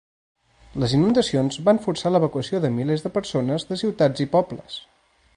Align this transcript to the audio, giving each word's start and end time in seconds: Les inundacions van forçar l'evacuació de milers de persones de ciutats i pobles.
Les 0.83 0.93
inundacions 0.99 1.59
van 1.67 1.79
forçar 1.83 2.11
l'evacuació 2.15 2.61
de 2.63 2.71
milers 2.77 3.05
de 3.07 3.11
persones 3.19 3.67
de 3.73 3.77
ciutats 3.83 4.25
i 4.25 4.31
pobles. 4.37 4.79